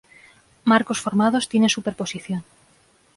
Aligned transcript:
Marcos 0.63 0.99
formados 0.99 1.47
tienen 1.47 1.69
superposición. 1.69 2.43